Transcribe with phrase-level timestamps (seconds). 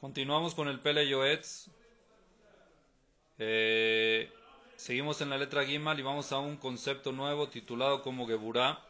[0.00, 1.68] Continuamos con el Pele Yoetz.
[3.36, 4.32] Eh,
[4.76, 8.80] seguimos en la letra Gimal y vamos a un concepto nuevo titulado como Geburah,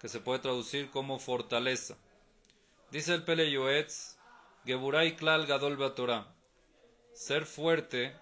[0.00, 1.98] que se puede traducir como fortaleza.
[2.90, 4.16] Dice el Pele Yoetz,
[4.64, 6.32] Geburah y Klal Gadol Torah.
[7.12, 8.16] Ser fuerte,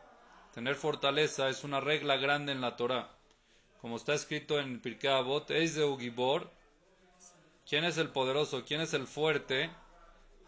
[0.53, 3.09] tener fortaleza es una regla grande en la Torah.
[3.81, 6.51] Como está escrito en Pirkei Avot, Eizeu Gibor,
[7.69, 8.65] ¿quién es el poderoso?
[8.67, 9.71] ¿Quién es el fuerte?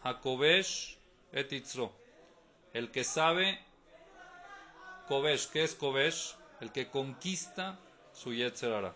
[0.03, 0.99] Jacobesh
[1.31, 1.91] etitzro.
[2.73, 3.59] El que sabe,
[5.07, 6.35] Kobesh, ¿qué es Kobesh?
[6.59, 7.79] El que conquista
[8.13, 8.93] su Yetzerara.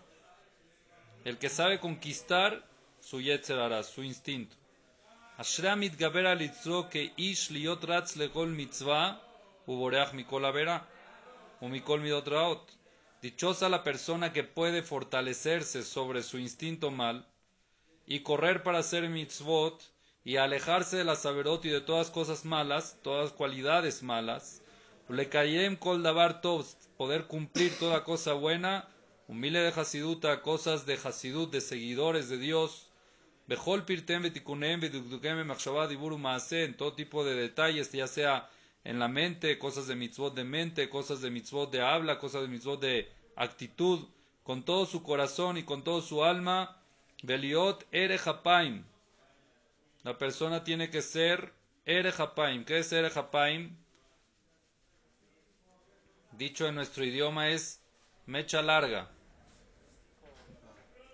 [1.24, 2.64] El que sabe conquistar
[3.00, 4.56] su Yetzerara, su instinto.
[5.38, 9.20] Ashramit Gabera litzro que ish liot ratz legol mitzvah
[9.66, 10.76] uboreach mikol avera
[11.60, 12.70] o mikol midot raot.
[13.20, 17.26] Dichosa la persona que puede fortalecerse sobre su instinto mal
[18.06, 19.82] y correr para hacer mitzvot
[20.26, 24.60] y alejarse de la saberot y de todas cosas malas, todas cualidades malas.
[25.08, 25.30] Le
[25.78, 26.40] kol davar
[26.96, 28.88] poder cumplir toda cosa buena,
[29.28, 32.88] humilde de hasiduta, cosas de hasidut, de seguidores de Dios.
[33.46, 38.50] Bejol pirtem betikunem bedukdukem machshavat en todo tipo de detalles, ya sea
[38.82, 42.48] en la mente, cosas de mitzvot de mente, cosas de mitzvot de habla, cosas de
[42.48, 44.00] mitzvot de actitud,
[44.42, 46.76] con todo su corazón y con todo su alma.
[47.22, 48.82] Beliot ere hapaim,
[50.06, 51.52] la persona tiene que ser
[51.84, 52.64] Erejapaim.
[52.64, 53.76] ¿Qué es Erejapaim?
[56.30, 57.82] Dicho en nuestro idioma es
[58.24, 59.10] mecha larga,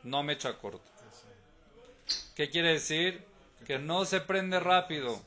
[0.03, 0.91] no mecha corta.
[2.37, 3.25] ¿Qué quiere decir?
[3.67, 5.23] Que no se prende rápido,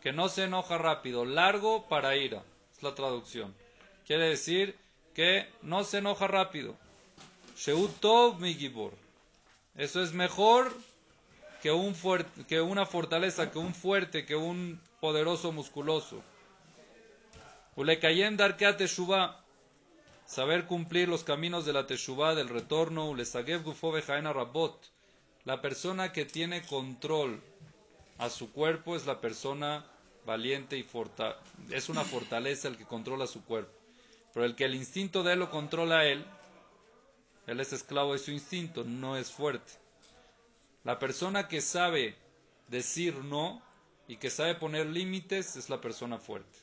[0.00, 3.54] que no se enoja rápido, largo para ira, es la traducción.
[4.08, 4.76] Quiere decir
[5.14, 6.74] que no se enoja rápido.
[7.56, 8.58] Sheutov mi
[9.76, 10.74] Eso es mejor
[11.62, 11.94] que, un
[12.48, 16.22] que una fortaleza, que un fuerte, que un poderoso musculoso.
[17.76, 19.44] Ulekayem darkea teshuva,
[20.26, 24.90] saber cumplir los caminos de la teshuva, del retorno, ulesagev gufo rabot.
[25.44, 27.40] La persona que tiene control
[28.18, 29.84] a su cuerpo es la persona
[30.26, 31.38] valiente y forta
[31.70, 33.72] es una fortaleza el que controla su cuerpo.
[34.34, 36.24] Pero el que el instinto de él lo controla a él,
[37.46, 39.72] él es esclavo de su instinto, no es fuerte.
[40.88, 42.16] La persona que sabe
[42.68, 43.60] decir no
[44.06, 46.58] y que sabe poner límites es la persona fuerte.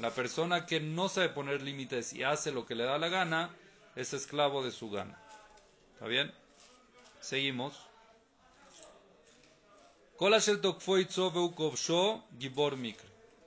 [0.00, 3.54] La persona que no sabe poner límites y hace lo que le da la gana
[3.94, 5.16] es esclavo de su gana.
[5.94, 6.34] ¿Está bien?
[7.20, 7.78] Seguimos.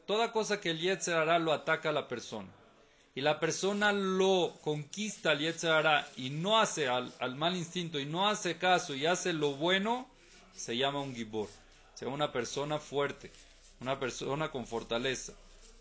[0.05, 2.47] Toda cosa que el Yetzer hará lo ataca a la persona
[3.14, 5.84] Y la persona lo conquista al Yetzer
[6.16, 10.08] y no hace al, al, mal instinto y no hace caso y hace lo bueno,
[10.54, 11.48] se llama un Gibor.
[11.94, 13.30] Se llama una persona fuerte,
[13.80, 15.32] una persona con fortaleza.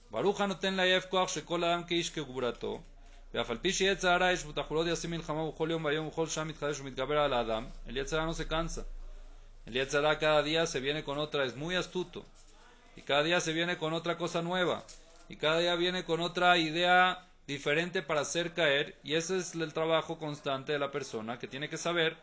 [0.09, 2.81] Baruja no ten la yefkoach shekol adam keish kegurato.
[3.33, 6.79] ואף על פי שיצר הרע יש בתחולות יעשים מלחמה בכל יום ויום ובכל שעה מתחדש
[6.79, 8.83] ומתגבר על האדם, el Yetzirah no se cansa.
[9.67, 12.25] El Yetzirah cada día se viene con otra, es muy astuto.
[12.97, 14.83] Y cada día se viene con otra cosa nueva.
[15.28, 18.96] Y cada día viene con otra idea diferente para hacer caer.
[19.02, 22.16] Y ese es el trabajo constante de la persona que tiene que saber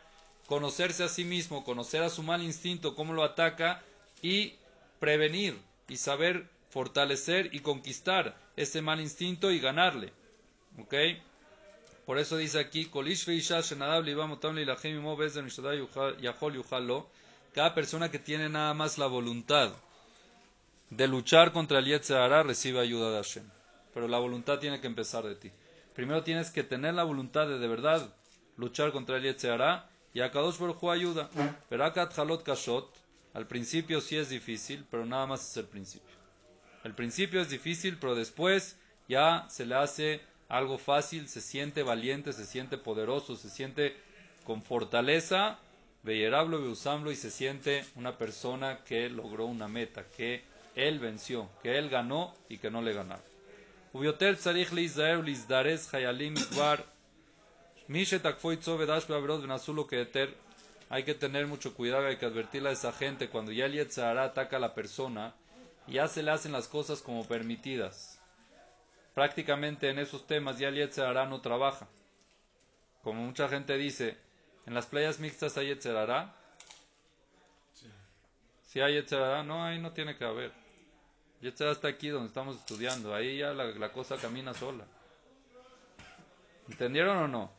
[0.48, 3.82] conocerse a sí mismo, conocer a su mal instinto, cómo lo ataca
[4.22, 4.56] y
[5.00, 10.14] prevenir y saber fortalecer y conquistar ese mal instinto y ganarle.
[10.80, 10.94] ¿Ok?
[12.06, 12.90] Por eso dice aquí,
[17.54, 19.74] cada persona que tiene nada más la voluntad
[20.92, 23.46] de luchar contra el Yetzirah recibe ayuda de Hashem.
[23.94, 25.52] Pero la voluntad tiene que empezar de ti.
[25.96, 28.14] Primero tienes que tener la voluntad de de verdad
[28.58, 31.30] luchar contra el Yetzirah y a Kadosh Baruj ayuda.
[31.70, 32.94] Pero Akat Halot Kashot,
[33.34, 36.12] al principio sí es difícil, pero nada más es el principio.
[36.84, 38.78] El principio es difícil, pero después
[39.08, 43.96] ya se le hace algo fácil, se siente valiente, se siente poderoso, se siente
[44.44, 45.58] con fortaleza,
[46.04, 51.78] Beyerablo, Beusamlo, y se siente una persona que logró una meta, que él venció, que
[51.78, 53.24] él ganó y que no le ganaron.
[60.90, 64.24] Hay que tener mucho cuidado, hay que advertirle a esa gente cuando ya el Yetzirah
[64.24, 65.34] ataca a la persona,
[65.88, 68.20] ya se le hacen las cosas como permitidas.
[69.14, 71.88] Prácticamente en esos temas ya el Yetzirah no trabaja.
[73.04, 74.18] Como mucha gente dice,
[74.66, 76.34] en las playas mixtas hay Yetzirah.
[78.68, 80.61] Si hay Yetzirah, no, ahí no tiene que haber.
[81.42, 84.86] Yetzirah está aquí donde estamos estudiando, ahí ya la, cosa camina sola.
[86.70, 87.52] ¿Entendieron o no?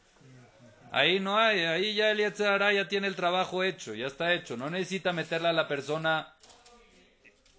[0.93, 4.57] Ahí no hay, ahí ya el ya tiene el trabajo hecho, ya está hecho.
[4.57, 6.35] No necesita meterle a la persona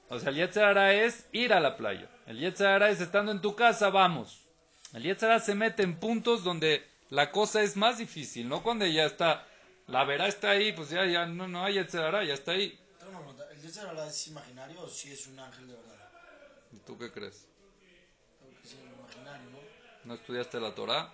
[0.10, 2.08] O sea, el Yetzirah es ir a la playa.
[2.28, 4.46] El Yetzirah es estando en tu casa, vamos.
[4.94, 9.06] El Yetzirah se mete en puntos donde la cosa es más difícil, no cuando ya
[9.06, 9.46] está,
[9.88, 12.80] la verá está ahí, pues ya, ya no, no hay Yetzirah, ya está ahí.
[13.52, 16.03] ¿El es imaginario o si es un ángel de verdad?
[16.74, 17.48] ¿Y tú qué crees?
[19.46, 19.60] ¿no?
[20.06, 21.14] ¿No estudiaste la Torah?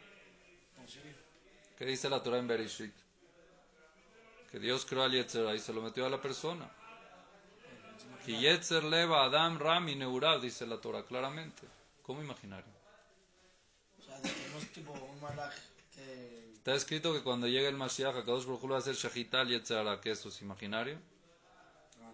[1.78, 2.94] ¿Qué dice la Torah en Bereshit?
[4.52, 6.70] Que Dios creó al Yetzirah y se lo metió a la persona.
[8.26, 11.68] Y Yetzer leva Adam Ram y Neurav, dice la Torah claramente.
[12.04, 12.72] ¿Cómo imaginario?
[16.54, 20.02] Está escrito que cuando llegue el Mashiach, Akadosh Baruj va a hacer Shahita al Yetzirah,
[20.02, 20.98] que eso es imaginario.
[22.02, 22.12] Ah.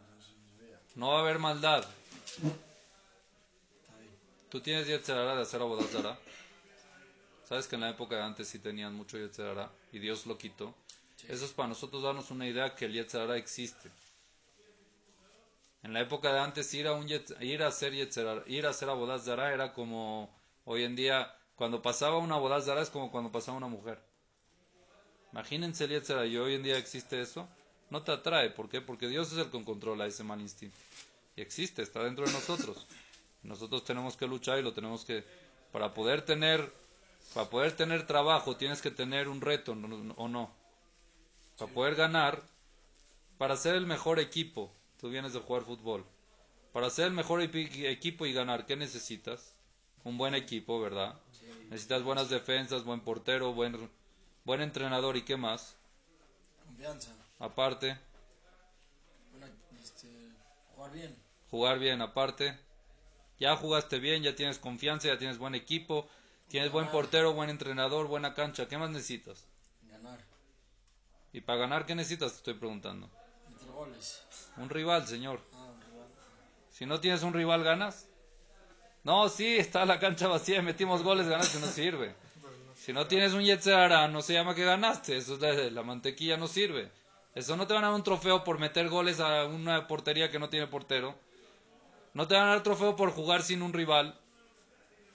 [0.95, 1.86] No va a haber maldad.
[4.56, 6.18] Tú tienes Yetzirah de hacer Abodat Zarah.
[7.44, 10.74] Sabes que en la época de antes sí tenían mucho Yetzirah y Dios lo quitó.
[11.28, 13.92] Eso es para nosotros darnos una idea que el Yetzirah existe.
[15.84, 18.69] En la época de antes ir a, un yetz- ir a hacer Yetzirah, ir a
[18.69, 23.12] hacer Abodat Zarah era como hoy en día, cuando pasaba una Abodat Zarah es como
[23.12, 24.01] cuando pasaba una mujer.
[25.34, 27.46] Imagínense el Yetzirah y hoy en día existe eso.
[27.90, 28.80] No te atrae, ¿por qué?
[28.80, 30.78] Porque Dios es el que controla ese mal instinto.
[31.36, 32.88] Y existe, está dentro de nosotros.
[33.45, 35.24] Nosotros tenemos que luchar y lo tenemos que
[35.71, 36.71] para poder tener
[37.33, 40.51] para poder tener trabajo tienes que tener un reto ¿no- no- o no.
[41.57, 42.42] Para poder ganar,
[43.38, 46.06] para ser el mejor equipo, tú vienes de jugar fútbol.
[46.74, 49.53] Para ser el mejor equipo y ganar, ¿qué necesitas?
[50.03, 51.15] Un buen equipo, ¿verdad?
[51.69, 53.89] Necesitas buenas defensas, buen portero, buen
[54.44, 55.75] buen entrenador y qué más?
[56.65, 57.12] Confianza.
[57.39, 57.98] Aparte,
[59.83, 60.07] este,
[60.75, 61.15] jugar bien.
[61.50, 62.57] jugar bien aparte.
[63.40, 66.08] Ya jugaste bien, ya tienes confianza, ya tienes buen equipo,
[66.48, 68.68] tienes buen portero, buen entrenador, buena cancha.
[68.68, 69.46] ¿Qué más necesitas?
[69.90, 70.20] Ganar.
[71.34, 72.32] ¿Y para ganar qué necesitas?
[72.32, 73.10] Te estoy preguntando.
[73.50, 74.24] Meter goles.
[74.58, 75.42] Un rival, señor.
[75.54, 76.08] Ah, un rival.
[76.72, 78.08] Si no tienes un rival, ¿ganas?
[79.04, 82.16] No, sí, está la cancha vacía, metimos goles, ganaste, no sirve.
[82.76, 86.38] Si no tienes un Yetzirah, no se llama que ganaste, eso es de- la mantequilla
[86.38, 86.92] no sirve.
[87.36, 90.40] Eso no te van a dar un trofeo por meter goles a una portería que
[90.40, 91.16] no tiene portero.
[92.15, 94.19] No te van a dar trofeo por jugar sin un rival.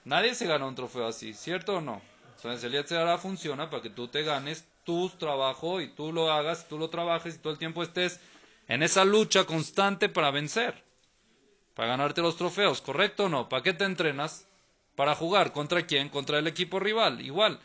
[0.05, 2.01] Nadie se gana un trofeo así, ¿cierto o no?
[2.37, 6.69] Entonces el Yetzirah funciona para que tú te ganes tu trabajo y tú lo hagas,
[6.69, 8.21] tú lo trabajes y todo el tiempo estés
[8.69, 10.81] en esa lucha constante para vencer
[11.73, 13.49] para ganarte los trofeos, ¿correcto o no?
[13.49, 14.47] ¿Para qué te entrenas?
[14.95, 15.51] Para jugar.
[15.51, 16.09] ¿Contra quién?
[16.09, 17.21] Contra el equipo rival.
[17.21, 17.59] Igual.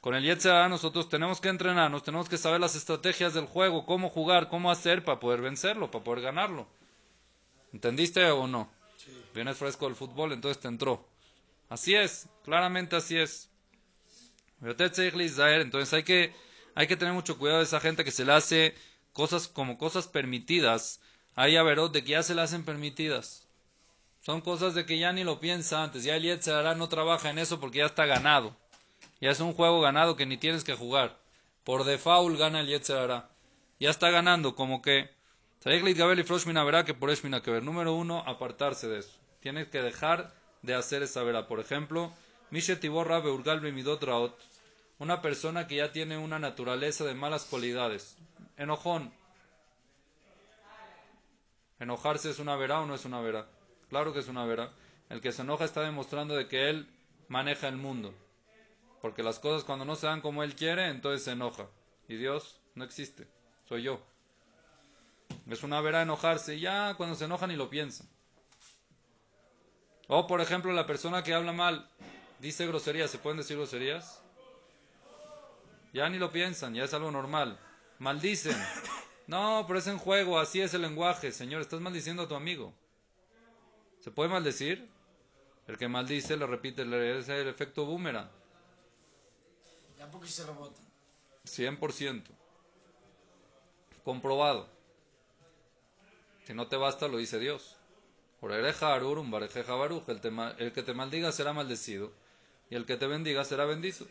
[0.00, 4.08] Con el Yetzirah nosotros tenemos que entrenarnos, tenemos que saber las estrategias del juego, cómo
[4.08, 6.68] jugar, cómo hacer para poder vencerlo, para poder ganarlo.
[7.72, 8.70] ¿Entendiste o no?
[9.34, 11.06] Vienes fresco del fútbol, entonces te entró.
[11.68, 13.50] Así es, claramente así es.
[14.60, 16.34] Entonces hay que,
[16.74, 18.74] hay que tener mucho cuidado de esa gente que se le hace
[19.12, 21.00] cosas como cosas permitidas.
[21.34, 23.46] Hay averot de que ya se le hacen permitidas.
[24.20, 26.04] Son cosas de que ya ni lo piensa antes.
[26.04, 28.56] Ya el Yetzirah no trabaja en eso porque ya está ganado.
[29.20, 31.18] Ya es un juego ganado que ni tienes que jugar.
[31.64, 33.28] Por default gana el Yetzirah.
[33.78, 35.10] Ya está ganando, como que...
[36.84, 37.10] Que por
[37.42, 37.60] que.
[37.60, 39.18] Número uno, apartarse de eso.
[39.40, 40.32] Tienes que dejar
[40.62, 41.46] de hacer esa verá.
[41.46, 42.12] Por ejemplo,
[42.50, 44.38] Mishe Tiborra Beurgal Bemidot Raot.
[44.98, 48.16] Una persona que ya tiene una naturaleza de malas cualidades.
[48.56, 49.12] Enojón.
[51.78, 53.46] ¿Enojarse es una verá o no es una verá?
[53.88, 54.72] Claro que es una verá.
[55.08, 56.88] El que se enoja está demostrando de que él
[57.28, 58.12] maneja el mundo.
[59.00, 61.68] Porque las cosas cuando no se dan como él quiere, entonces se enoja.
[62.08, 63.28] Y Dios no existe.
[63.68, 64.00] Soy yo.
[65.48, 66.56] Es una verá enojarse.
[66.56, 68.04] y Ya cuando se enoja ni lo piensa.
[70.08, 71.88] O por ejemplo la persona que habla mal,
[72.38, 73.10] dice groserías.
[73.10, 74.22] ¿Se pueden decir groserías?
[75.92, 77.58] Ya ni lo piensan, ya es algo normal.
[77.98, 78.56] Maldicen.
[79.26, 81.32] No, pero es en juego, así es el lenguaje.
[81.32, 82.72] Señor, estás maldiciendo a tu amigo.
[84.00, 84.88] ¿Se puede maldecir?
[85.66, 88.30] El que maldice le repite, le- es el efecto boomerang.
[89.98, 90.80] Ya porque se rebota.
[91.44, 92.30] 100%.
[94.04, 94.68] Comprobado.
[96.48, 97.76] Si no te basta, lo dice Dios.
[98.40, 102.10] El, te ma- el que te maldiga será maldecido.
[102.70, 104.06] Y el que te bendiga será bendito.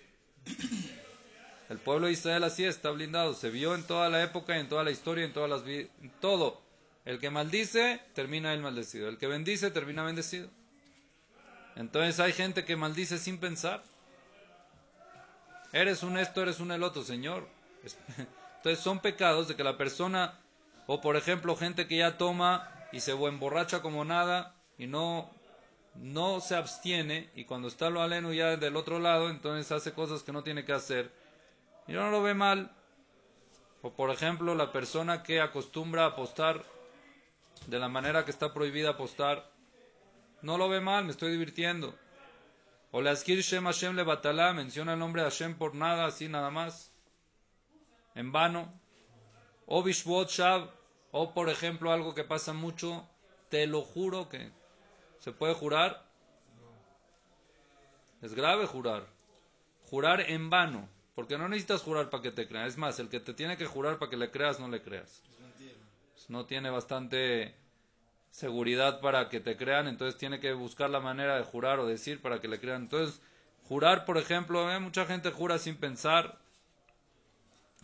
[1.69, 3.33] El pueblo de Israel así está blindado.
[3.33, 6.11] Se vio en toda la época, en toda la historia, en todas las vi- en
[6.21, 6.61] todo.
[7.05, 9.09] El que maldice, termina él maldecido.
[9.09, 10.47] El que bendice, termina bendecido.
[11.75, 13.83] Entonces hay gente que maldice sin pensar.
[15.73, 17.47] Eres un esto, eres un el otro, Señor.
[17.83, 17.97] Es-
[18.57, 20.39] Entonces son pecados de que la persona,
[20.87, 25.29] o por ejemplo, gente que ya toma y se emborracha como nada y no,
[25.95, 30.23] no se abstiene y cuando está lo aleno ya del otro lado, entonces hace cosas
[30.23, 31.11] que no tiene que hacer.
[31.87, 32.71] Y no lo ve mal.
[33.81, 36.63] O por ejemplo, la persona que acostumbra a apostar
[37.67, 39.49] de la manera que está prohibida apostar,
[40.41, 41.93] no lo ve mal, me estoy divirtiendo.
[42.91, 46.49] O Askir Shem Hashem le batalá, menciona el nombre de Hashem por nada, así nada
[46.49, 46.91] más,
[48.15, 48.73] en vano.
[49.65, 50.69] O Bishvot Shav,
[51.11, 53.07] o por ejemplo algo que pasa mucho,
[53.49, 54.51] te lo juro que
[55.19, 56.05] se puede jurar.
[58.21, 59.05] Es grave jurar.
[59.89, 62.67] Jurar en vano, porque no necesitas jurar para que te crean.
[62.67, 65.23] Es más, el que te tiene que jurar para que le creas, no le creas.
[65.31, 65.75] Es mentira.
[66.27, 67.55] No tiene bastante
[68.31, 72.21] seguridad para que te crean, entonces tiene que buscar la manera de jurar o decir
[72.21, 72.83] para que le crean.
[72.83, 73.21] Entonces,
[73.67, 76.37] jurar, por ejemplo, eh, mucha gente jura sin pensar.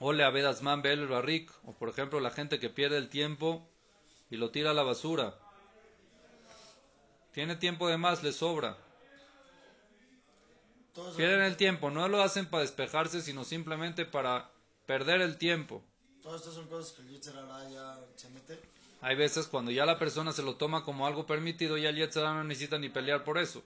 [0.06, 3.66] O le avedas man bel barrik, o por ejemplo, la gente que pierde el tiempo
[4.30, 5.34] y lo tira a la basura.
[7.32, 8.76] Tiene tiempo de más, le sobra.
[11.16, 14.52] Pierden el tiempo, no lo hacen para despejarse, sino simplemente para
[14.86, 15.82] perder el tiempo.
[16.22, 18.60] Todas estas son cosas que el ya se mete.
[19.00, 22.26] Hay veces cuando ya la persona se lo toma como algo permitido, ya el Yetzer
[22.26, 23.64] Hara no necesita ni pelear por eso.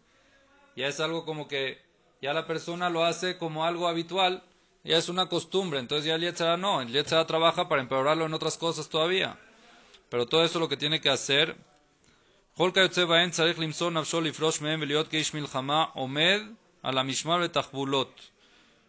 [0.75, 1.81] Ya es algo como que
[2.21, 4.43] ya la persona lo hace como algo habitual,
[4.87, 8.33] ya es una costumbre, entonces ya el Yetzirah no, el Yetzirah trabaja para empeorarlo en
[8.33, 9.37] otras cosas todavía.
[10.07, 11.57] Pero todo eso lo que tiene que hacer.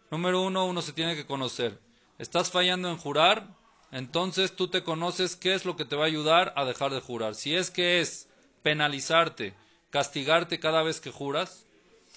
[0.09, 1.77] Número uno, uno se tiene que conocer.
[2.17, 3.49] Estás fallando en jurar,
[3.91, 7.01] entonces tú te conoces qué es lo que te va a ayudar a dejar de
[7.01, 7.35] jurar.
[7.35, 8.29] Si es que es
[8.63, 9.53] penalizarte,
[9.89, 11.65] castigarte cada vez que juras,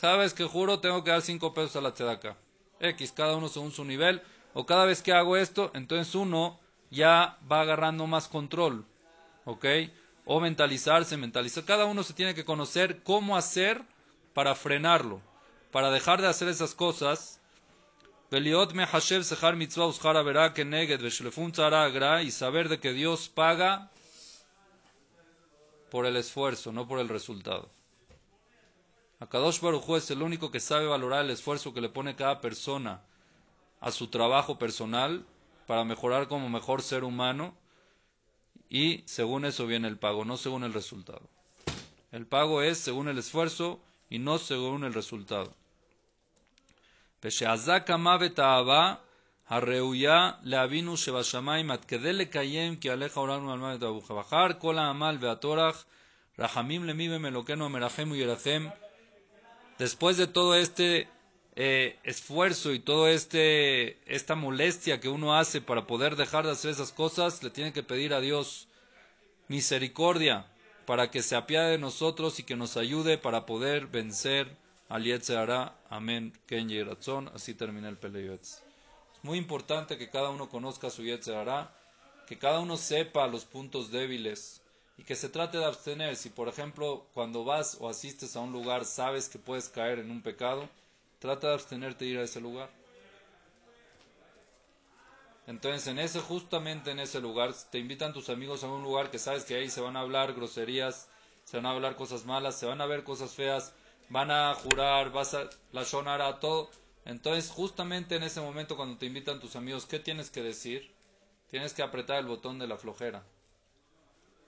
[0.00, 2.36] cada vez que juro tengo que dar cinco pesos a la tzedaká.
[2.82, 4.22] X, cada uno según su nivel,
[4.54, 6.60] o cada vez que hago esto, entonces uno
[6.90, 8.84] ya va agarrando más control,
[9.44, 9.64] ¿ok?
[10.24, 11.64] O mentalizarse, mentalizar.
[11.64, 13.82] Cada uno se tiene que conocer cómo hacer
[14.34, 15.22] para frenarlo,
[15.70, 17.40] para dejar de hacer esas cosas.
[18.30, 18.52] Y
[22.30, 23.90] saber de que Dios paga
[25.90, 27.70] por el esfuerzo, no por el resultado.
[29.22, 33.02] Akadosh Baruj es el único que sabe valorar el esfuerzo que le pone cada persona
[33.80, 35.24] a su trabajo personal
[35.68, 37.54] para mejorar como mejor ser humano
[38.68, 41.22] y según eso viene el pago, no según el resultado.
[42.10, 45.54] El pago es según el esfuerzo y no según el resultado.
[54.14, 55.20] Bajar, Kola Amal,
[59.82, 61.08] Después de todo este
[61.56, 66.70] eh, esfuerzo y todo este esta molestia que uno hace para poder dejar de hacer
[66.70, 68.68] esas cosas, le tiene que pedir a Dios
[69.48, 70.46] misericordia
[70.86, 74.56] para que se apiade de nosotros y que nos ayude para poder vencer
[74.88, 75.76] al Yetzerara.
[75.90, 76.32] Amén.
[76.46, 77.32] Ken Yeratzon.
[77.34, 78.62] Así termina el Peleyotz.
[79.16, 81.76] Es muy importante que cada uno conozca su Yetzerara,
[82.28, 84.61] que cada uno sepa los puntos débiles
[84.98, 86.16] y que se trate de abstener.
[86.16, 90.10] Si, por ejemplo, cuando vas o asistes a un lugar sabes que puedes caer en
[90.10, 90.68] un pecado,
[91.18, 92.70] trata de abstenerte de ir a ese lugar.
[95.46, 99.18] Entonces, en ese, justamente en ese lugar, te invitan tus amigos a un lugar que
[99.18, 101.08] sabes que ahí se van a hablar groserías,
[101.44, 103.72] se van a hablar cosas malas, se van a ver cosas feas,
[104.08, 106.70] van a jurar, vas a la shonara, todo.
[107.04, 110.92] Entonces, justamente en ese momento cuando te invitan tus amigos, ¿qué tienes que decir?
[111.50, 113.24] Tienes que apretar el botón de la flojera.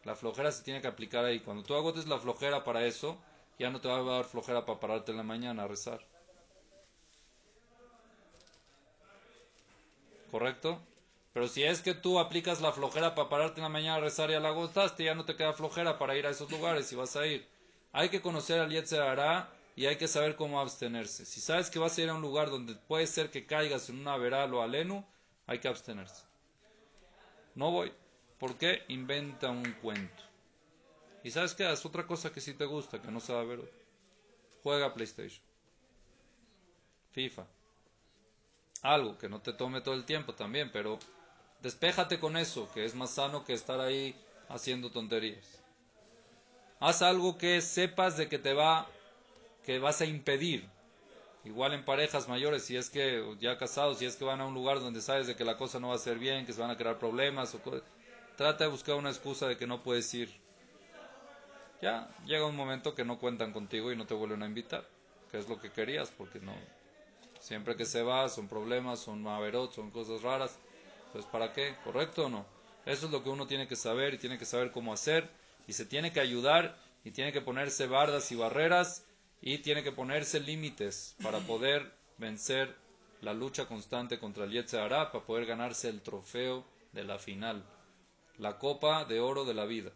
[0.05, 1.41] La flojera se tiene que aplicar ahí.
[1.41, 3.19] Cuando tú agotes la flojera para eso,
[3.59, 6.01] ya no te va a dar flojera para pararte en la mañana a rezar.
[10.31, 10.81] ¿Correcto?
[11.33, 14.31] Pero si es que tú aplicas la flojera para pararte en la mañana a rezar
[14.31, 16.97] y ya la agotaste, ya no te queda flojera para ir a esos lugares y
[16.97, 17.47] vas a ir.
[17.93, 21.25] Hay que conocer al Yetzer Hará y hay que saber cómo abstenerse.
[21.25, 23.99] Si sabes que vas a ir a un lugar donde puede ser que caigas en
[23.99, 25.05] una veral o alenu,
[25.47, 26.25] hay que abstenerse.
[27.55, 27.93] No voy.
[28.45, 28.85] ¿Por qué?
[28.89, 30.23] Inventa un cuento.
[31.25, 31.73] Y sabes qué?
[31.73, 33.61] Es otra cosa que sí te gusta, que no a ver.
[34.63, 35.43] Juega PlayStation.
[37.13, 37.47] FIFA.
[38.83, 41.01] Algo que no te tome todo el tiempo también, pero
[41.61, 44.15] despéjate con eso, que es más sano que estar ahí
[44.49, 45.65] haciendo tonterías.
[46.81, 48.87] Haz algo que sepas de que te va,
[49.65, 50.71] que vas a impedir.
[51.45, 54.55] Igual en parejas mayores, si es que ya casados, si es que van a un
[54.55, 56.71] lugar donde sabes de que la cosa no va a ser bien, que se van
[56.71, 57.83] a crear problemas, o co-
[58.37, 60.31] trata de buscar una excusa de que no puedes ir.
[61.83, 64.85] Ya llega un momento que no cuentan contigo y no te vuelven a invitar,
[65.31, 66.55] que es lo que querías, porque no.
[67.41, 70.59] Siempre que se va son problemas, son maverot, son cosas raras.
[71.07, 71.77] Entonces, ¿para qué?
[71.85, 72.47] ¿Correcto o no?
[72.87, 75.29] Eso es lo que uno tiene que saber y tiene que saber cómo hacer
[75.67, 79.05] y se tiene que ayudar y tiene que ponerse bardas y barreras
[79.41, 82.75] y tiene que ponerse límites para poder vencer
[83.21, 87.65] la lucha constante contra el Yetzer para poder ganarse el trofeo de la final,
[88.39, 89.93] la copa de oro de la vida.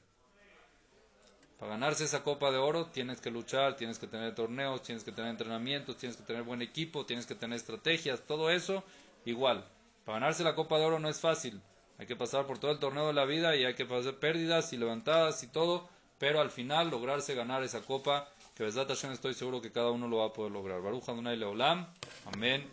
[1.58, 5.10] Para ganarse esa copa de oro tienes que luchar, tienes que tener torneos, tienes que
[5.10, 8.84] tener entrenamientos, tienes que tener buen equipo, tienes que tener estrategias, todo eso
[9.24, 9.64] igual.
[10.04, 11.60] Para ganarse la copa de oro no es fácil.
[11.98, 14.72] Hay que pasar por todo el torneo de la vida y hay que hacer pérdidas
[14.72, 19.34] y levantadas y todo, pero al final lograrse ganar esa copa, que Besat Hashem estoy
[19.34, 20.80] seguro que cada uno lo va a poder lograr.
[20.80, 21.86] Baruch Adonai Leolam.
[22.32, 22.68] Amén.